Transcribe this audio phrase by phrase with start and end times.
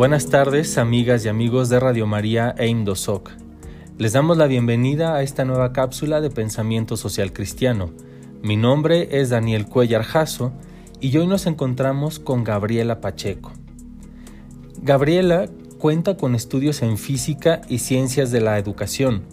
[0.00, 3.32] Buenas tardes, amigas y amigos de Radio María e Indosoc.
[3.98, 7.90] Les damos la bienvenida a esta nueva cápsula de pensamiento social cristiano.
[8.40, 10.54] Mi nombre es Daniel Cuellar Jasso
[11.02, 13.52] y hoy nos encontramos con Gabriela Pacheco.
[14.80, 19.24] Gabriela cuenta con estudios en física y ciencias de la educación.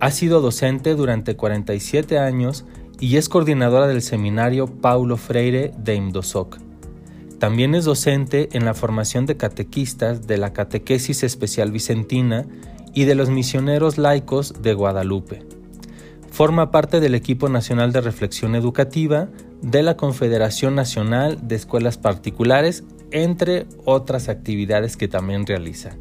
[0.00, 2.66] Ha sido docente durante 47 años
[3.00, 6.58] y es coordinadora del seminario Paulo Freire de Indosoc.
[7.38, 12.46] También es docente en la formación de catequistas de la Catequesis Especial Vicentina
[12.94, 15.42] y de los misioneros laicos de Guadalupe.
[16.30, 19.28] Forma parte del equipo nacional de reflexión educativa
[19.62, 25.96] de la Confederación Nacional de Escuelas Particulares, entre otras actividades que también realiza.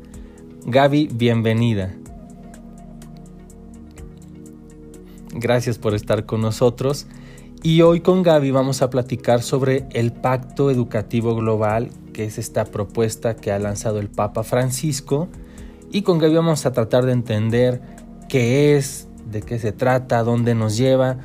[0.65, 1.93] Gaby, bienvenida.
[5.33, 7.07] Gracias por estar con nosotros.
[7.65, 12.65] Y hoy con Gaby vamos a platicar sobre el Pacto Educativo Global, que es esta
[12.65, 15.29] propuesta que ha lanzado el Papa Francisco.
[15.89, 17.81] Y con Gaby vamos a tratar de entender
[18.27, 21.19] qué es, de qué se trata, dónde nos lleva.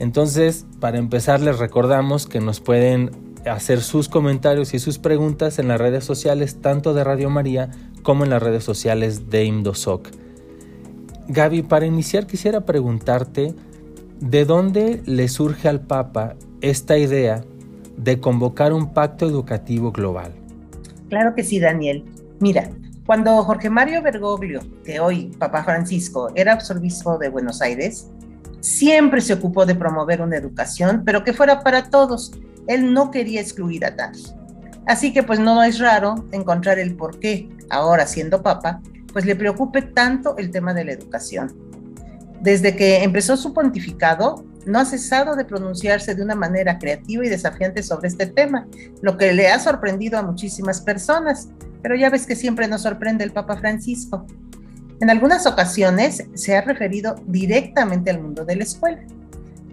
[0.00, 3.12] Entonces, para empezar, les recordamos que nos pueden
[3.48, 7.70] hacer sus comentarios y sus preguntas en las redes sociales, tanto de Radio María
[8.02, 10.08] como en las redes sociales de Indosoc.
[11.28, 13.54] Gaby, para iniciar quisiera preguntarte,
[14.20, 17.44] ¿De dónde le surge al Papa esta idea
[17.96, 20.32] de convocar un pacto educativo global?
[21.08, 22.04] Claro que sí, Daniel.
[22.40, 22.68] Mira,
[23.06, 28.08] cuando Jorge Mario Bergoglio, que hoy Papa Francisco, era arzobispo de Buenos Aires,
[28.58, 32.32] siempre se ocupó de promover una educación, pero que fuera para todos.
[32.66, 34.24] Él no quería excluir a nadie.
[34.86, 38.80] Así que pues no es raro encontrar el por qué, ahora siendo Papa,
[39.12, 41.67] pues le preocupe tanto el tema de la educación.
[42.40, 47.28] Desde que empezó su pontificado, no ha cesado de pronunciarse de una manera creativa y
[47.28, 48.66] desafiante sobre este tema,
[49.02, 51.48] lo que le ha sorprendido a muchísimas personas,
[51.82, 54.26] pero ya ves que siempre nos sorprende el Papa Francisco.
[55.00, 59.00] En algunas ocasiones se ha referido directamente al mundo de la escuela.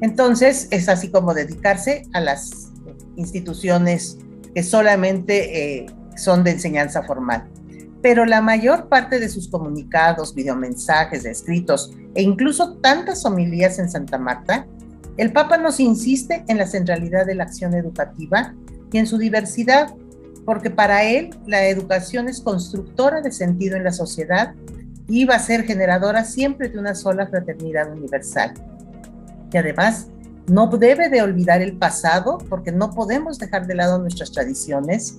[0.02, 2.72] Entonces es así como dedicarse a las
[3.16, 4.18] instituciones
[4.54, 7.50] que solamente eh, son de enseñanza formal
[8.06, 14.20] pero la mayor parte de sus comunicados, videomensajes, escritos e incluso tantas homilías en Santa
[14.20, 14.68] Marta,
[15.18, 18.54] el Papa nos insiste en la centralidad de la acción educativa
[18.92, 19.96] y en su diversidad,
[20.46, 24.54] porque para él la educación es constructora de sentido en la sociedad
[25.08, 28.54] y va a ser generadora siempre de una sola fraternidad universal.
[29.52, 30.10] Y además,
[30.46, 35.18] no debe de olvidar el pasado porque no podemos dejar de lado nuestras tradiciones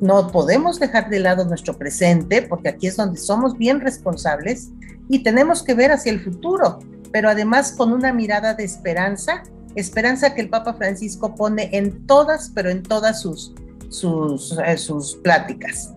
[0.00, 4.70] no podemos dejar de lado nuestro presente, porque aquí es donde somos bien responsables
[5.08, 6.78] y tenemos que ver hacia el futuro,
[7.12, 9.42] pero además con una mirada de esperanza,
[9.74, 13.54] esperanza que el Papa Francisco pone en todas, pero en todas sus,
[13.88, 14.76] sus, eh,
[15.22, 15.92] pláticas.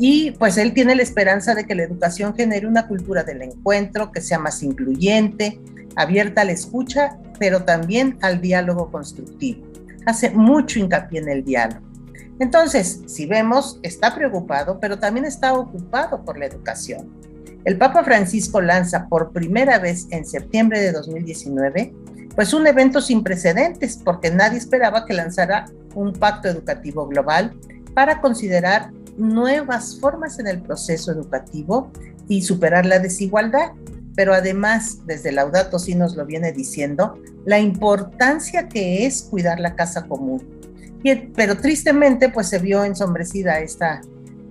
[0.00, 4.12] Y pues él tiene la esperanza de que la educación genere una cultura del encuentro,
[4.12, 5.60] que sea más incluyente,
[5.96, 9.66] abierta a la escucha, pero también al diálogo constructivo.
[10.06, 11.87] Hace mucho hincapié en el diálogo.
[12.40, 17.12] Entonces, si vemos, está preocupado, pero también está ocupado por la educación.
[17.64, 21.92] El Papa Francisco lanza por primera vez en septiembre de 2019,
[22.34, 27.58] pues un evento sin precedentes, porque nadie esperaba que lanzara un pacto educativo global
[27.94, 31.90] para considerar nuevas formas en el proceso educativo
[32.28, 33.72] y superar la desigualdad.
[34.14, 39.74] Pero además, desde Laudato sí nos lo viene diciendo, la importancia que es cuidar la
[39.74, 40.57] casa común
[41.34, 44.00] pero tristemente pues se vio ensombrecida esta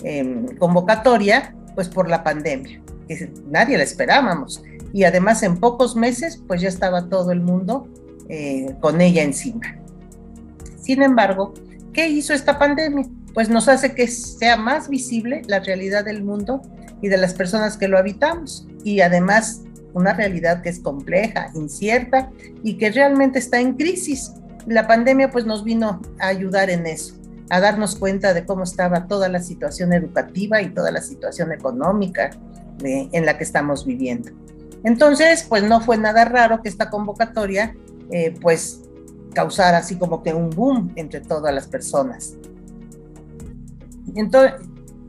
[0.04, 4.64] em, convocatoria pues por la pandemia, que nadie la esperábamos.
[4.94, 7.88] Y además en pocos meses pues ya estaba todo el mundo
[8.30, 9.78] eh, con ella encima.
[10.80, 11.54] Sin embargo,
[11.94, 13.06] ¿qué hizo esta pandemia?
[13.34, 16.62] Pues nos hace que sea más visible la realidad del mundo
[17.02, 18.68] y de las personas que lo habitamos.
[18.84, 19.62] Y además
[19.94, 22.32] una realidad que es compleja, incierta
[22.64, 24.32] y que realmente está en crisis
[24.68, 27.16] la pandemia pues nos vino a ayudar en eso,
[27.50, 32.32] a darnos cuenta de cómo estaba toda la situación educativa y toda la situación económica
[32.84, 34.30] en la que estamos viviendo.
[34.84, 37.76] Entonces, pues no fue nada raro que esta convocatoria
[38.12, 38.82] eh, pues
[39.34, 42.36] causara así como que un boom entre todas las personas.
[44.16, 44.54] Entonces,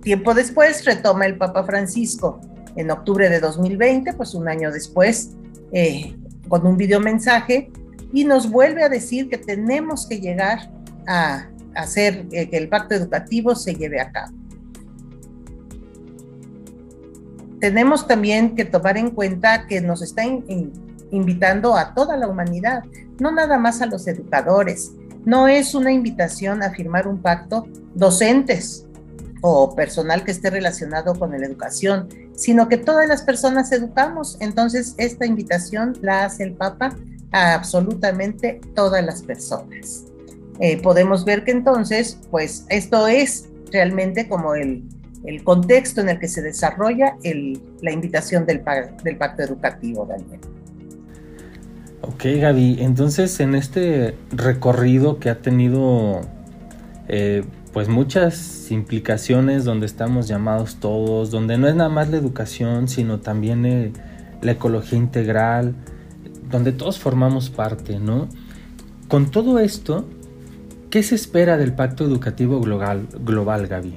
[0.03, 2.41] tiempo después retoma el Papa Francisco
[2.77, 5.31] en octubre de 2020, pues un año después,
[5.73, 6.17] eh,
[6.49, 7.71] con un videomensaje
[8.13, 10.71] y nos vuelve a decir que tenemos que llegar
[11.07, 14.37] a hacer que el pacto educativo se lleve a cabo.
[17.61, 20.23] Tenemos también que tomar en cuenta que nos está
[21.11, 22.85] invitando a toda la humanidad,
[23.19, 24.93] no nada más a los educadores.
[25.25, 28.89] No es una invitación a firmar un pacto docentes,
[29.41, 34.37] o personal que esté relacionado con la educación, sino que todas las personas educamos.
[34.41, 36.97] Entonces, esta invitación la hace el Papa
[37.33, 40.05] a absolutamente todas las personas.
[40.61, 44.83] Eh, podemos ver que entonces, pues esto es realmente como el,
[45.25, 50.41] el contexto en el que se desarrolla el, la invitación del, pacto educativo, Daniel.
[52.03, 56.21] Ok, Gaby, entonces en este recorrido que ha tenido
[57.09, 62.89] eh, pues muchas implicaciones donde estamos llamados todos, donde no es nada más la educación,
[62.89, 63.93] sino también eh,
[64.41, 65.75] la ecología integral,
[66.51, 68.29] donde todos formamos parte, ¿no?
[69.09, 70.07] Con todo esto,
[70.91, 73.95] ¿qué se espera del Pacto Educativo Global, global Gaby?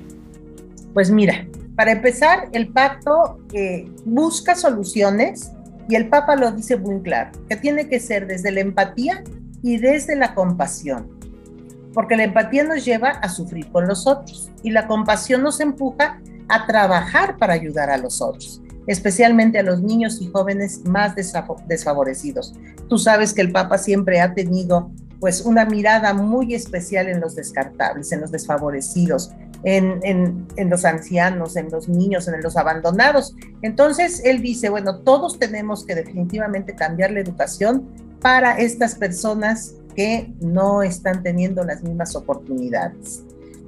[0.93, 5.51] Pues mira, para empezar, el pacto eh, busca soluciones
[5.89, 9.23] y el Papa lo dice muy claro, que tiene que ser desde la empatía
[9.63, 11.21] y desde la compasión
[11.93, 16.19] porque la empatía nos lleva a sufrir con los otros y la compasión nos empuja
[16.47, 22.53] a trabajar para ayudar a los otros, especialmente a los niños y jóvenes más desfavorecidos.
[22.89, 27.35] Tú sabes que el Papa siempre ha tenido pues una mirada muy especial en los
[27.35, 29.31] descartables, en los desfavorecidos,
[29.63, 33.35] en, en, en, los ancianos, en los niños, en los abandonados.
[33.61, 37.87] Entonces, él dice, bueno, todos tenemos que definitivamente cambiar la educación
[38.19, 43.23] para estas personas que no están teniendo las mismas oportunidades.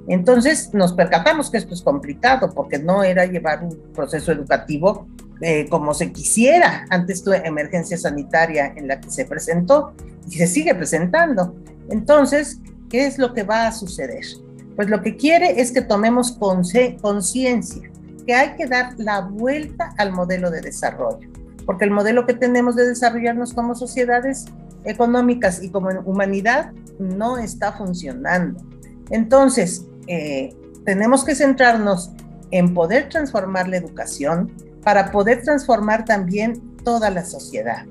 [0.08, 5.06] Entonces nos percatamos que esto es complicado porque no era llevar un proceso educativo
[5.40, 9.92] eh, como se quisiera antes de emergencia sanitaria en la que se presentó
[10.28, 11.54] y se sigue presentando.
[11.88, 14.24] Entonces, ¿qué es lo que va a suceder?
[14.76, 17.90] Pues lo que quiere es que tomemos conciencia
[18.26, 21.28] que hay que dar la vuelta al modelo de desarrollo,
[21.66, 24.46] porque el modelo que tenemos de desarrollarnos como sociedades
[24.84, 28.62] económicas y como humanidad no está funcionando.
[29.10, 30.54] Entonces, eh,
[30.84, 32.12] tenemos que centrarnos
[32.50, 34.52] en poder transformar la educación
[34.82, 37.86] para poder transformar también toda la sociedad.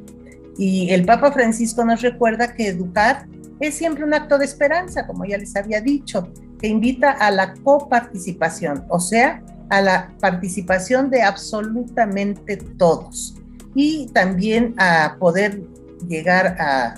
[0.57, 3.25] Y el Papa Francisco nos recuerda que educar
[3.59, 7.53] es siempre un acto de esperanza, como ya les había dicho, que invita a la
[7.55, 13.35] coparticipación, o sea, a la participación de absolutamente todos
[13.75, 15.63] y también a poder
[16.07, 16.95] llegar a,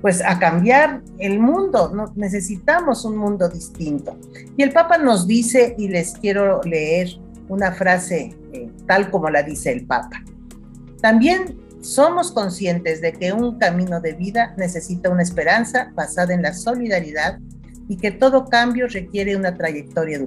[0.00, 2.12] pues a cambiar el mundo.
[2.16, 4.16] Necesitamos un mundo distinto.
[4.56, 7.08] Y el Papa nos dice, y les quiero leer
[7.48, 10.22] una frase eh, tal como la dice el Papa.
[11.00, 16.52] También somos conscientes de que un camino de vida necesita una esperanza basada en la
[16.52, 17.38] solidaridad
[17.88, 20.20] y que todo cambio requiere una trayectoria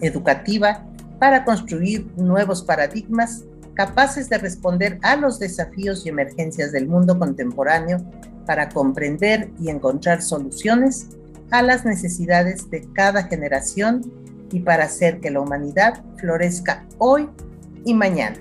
[0.00, 0.86] educativa
[1.18, 3.44] para construir nuevos paradigmas
[3.74, 7.98] capaces de responder a los desafíos y emergencias del mundo contemporáneo
[8.46, 11.08] para comprender y encontrar soluciones
[11.50, 14.02] a las necesidades de cada generación
[14.50, 17.28] y para hacer que la humanidad florezca hoy
[17.84, 18.38] y mañana.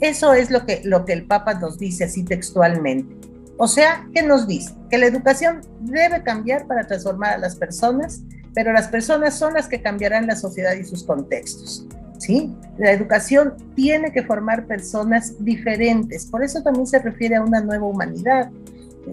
[0.00, 3.14] Eso es lo que, lo que el Papa nos dice así textualmente.
[3.56, 4.74] O sea, ¿qué nos dice?
[4.90, 8.22] Que la educación debe cambiar para transformar a las personas,
[8.54, 11.86] pero las personas son las que cambiarán la sociedad y sus contextos.
[12.18, 12.54] ¿sí?
[12.78, 17.86] La educación tiene que formar personas diferentes, por eso también se refiere a una nueva
[17.86, 18.50] humanidad.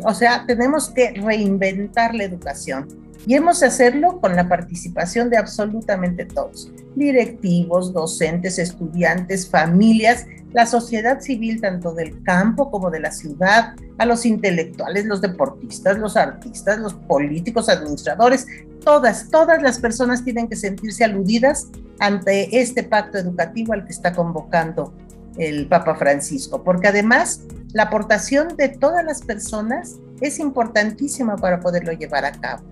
[0.04, 2.88] O sea, tenemos que reinventar la educación
[3.26, 10.66] y hemos de hacerlo con la participación de absolutamente todos, directivos, docentes, estudiantes, familias, la
[10.66, 16.16] sociedad civil tanto del campo como de la ciudad, a los intelectuales, los deportistas, los
[16.16, 18.48] artistas, los políticos, administradores,
[18.84, 21.68] todas, todas las personas tienen que sentirse aludidas
[22.00, 24.94] ante este pacto educativo al que está convocando
[25.38, 27.42] el Papa Francisco, porque además
[27.73, 32.64] la aportación de todas las personas es importantísima para poderlo llevar a cabo.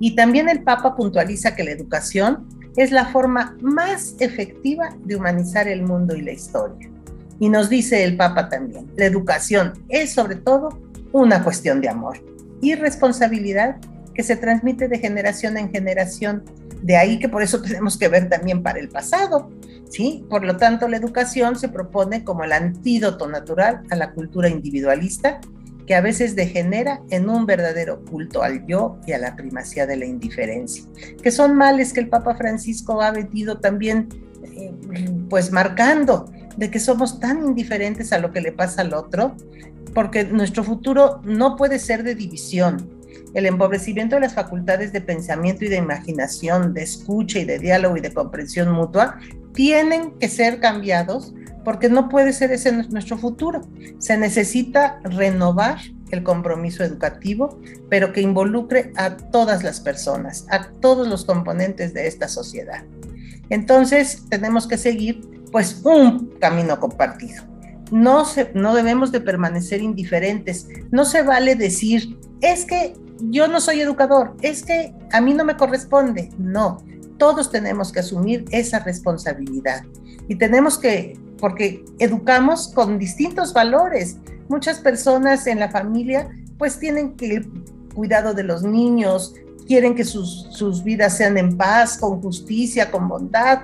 [0.00, 5.68] Y también el Papa puntualiza que la educación es la forma más efectiva de humanizar
[5.68, 6.90] el mundo y la historia.
[7.38, 10.80] Y nos dice el Papa también, la educación es sobre todo
[11.12, 12.18] una cuestión de amor
[12.60, 13.76] y responsabilidad
[14.14, 16.44] que se transmite de generación en generación.
[16.84, 19.50] De ahí que por eso tenemos que ver también para el pasado,
[19.88, 20.22] ¿sí?
[20.28, 25.40] Por lo tanto, la educación se propone como el antídoto natural a la cultura individualista
[25.86, 29.96] que a veces degenera en un verdadero culto al yo y a la primacía de
[29.96, 30.84] la indiferencia,
[31.22, 34.08] que son males que el Papa Francisco ha venido también
[34.42, 34.70] eh,
[35.30, 39.36] pues marcando de que somos tan indiferentes a lo que le pasa al otro,
[39.94, 42.93] porque nuestro futuro no puede ser de división.
[43.34, 47.96] El empobrecimiento de las facultades de pensamiento y de imaginación, de escucha y de diálogo
[47.96, 49.18] y de comprensión mutua
[49.54, 53.62] tienen que ser cambiados porque no puede ser ese nuestro futuro.
[53.98, 55.78] Se necesita renovar
[56.10, 62.06] el compromiso educativo, pero que involucre a todas las personas, a todos los componentes de
[62.06, 62.84] esta sociedad.
[63.50, 67.44] Entonces, tenemos que seguir pues un camino compartido.
[67.90, 70.68] No, se, no debemos de permanecer indiferentes.
[70.90, 72.94] No se vale decir, es que
[73.30, 76.28] yo no soy educador, es que a mí no me corresponde.
[76.38, 76.78] No,
[77.18, 79.82] todos tenemos que asumir esa responsabilidad.
[80.28, 84.18] Y tenemos que, porque educamos con distintos valores.
[84.48, 87.48] Muchas personas en la familia pues tienen que
[87.94, 89.34] cuidado de los niños,
[89.66, 93.60] quieren que sus, sus vidas sean en paz, con justicia, con bondad,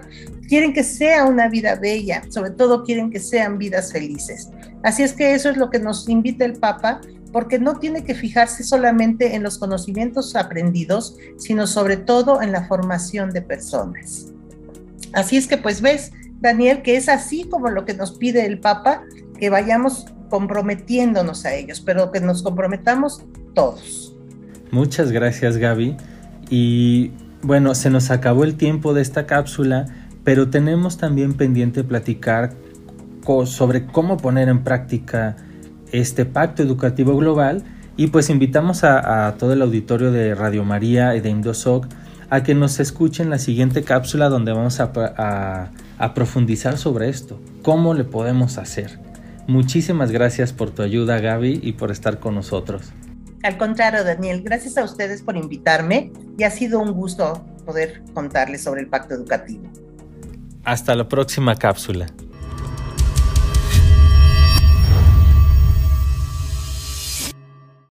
[0.49, 4.49] quieren que sea una vida bella, sobre todo quieren que sean vidas felices.
[4.83, 7.01] Así es que eso es lo que nos invita el Papa
[7.33, 12.67] porque no tiene que fijarse solamente en los conocimientos aprendidos, sino sobre todo en la
[12.67, 14.29] formación de personas.
[15.13, 18.59] Así es que pues ves, Daniel, que es así como lo que nos pide el
[18.59, 19.03] Papa,
[19.39, 24.17] que vayamos comprometiéndonos a ellos, pero que nos comprometamos todos.
[24.71, 25.97] Muchas gracias Gaby.
[26.49, 29.87] Y bueno, se nos acabó el tiempo de esta cápsula,
[30.25, 32.55] pero tenemos también pendiente platicar
[33.45, 35.37] sobre cómo poner en práctica
[35.93, 37.63] este pacto educativo global
[37.97, 41.87] y pues invitamos a, todo el auditorio de Radio María y de Indosoc
[42.31, 47.95] a que nos escuchen la siguiente cápsula donde vamos a, a profundizar sobre esto, cómo
[47.95, 48.99] le podemos hacer.
[49.47, 52.93] Muchísimas gracias por tu ayuda Gaby y por estar con nosotros.
[53.43, 58.63] Al contrario, Daniel, gracias a ustedes por invitarme y ha sido un gusto poder contarles
[58.63, 59.65] sobre el pacto educativo.
[60.65, 62.07] Hasta la próxima cápsula.